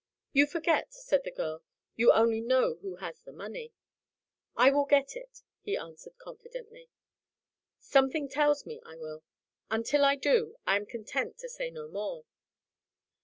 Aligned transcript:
"You 0.33 0.47
forget," 0.47 0.91
said 0.95 1.23
the 1.23 1.31
girl, 1.31 1.61
"you 1.95 2.11
only 2.11 2.41
know 2.41 2.77
who 2.81 2.95
has 2.95 3.19
the 3.21 3.31
money." 3.31 3.71
"I 4.57 4.71
will 4.71 4.85
get 4.85 5.15
it," 5.15 5.43
he 5.61 5.77
answered 5.77 6.17
confidently. 6.17 6.89
"Something 7.77 8.27
tells 8.27 8.65
me 8.65 8.81
I 8.83 8.95
will. 8.95 9.23
Until 9.69 10.03
I 10.03 10.15
do, 10.15 10.57
I 10.65 10.75
am 10.75 10.87
content 10.87 11.37
to 11.37 11.49
say 11.49 11.69
no 11.69 11.87
more." 11.87 12.25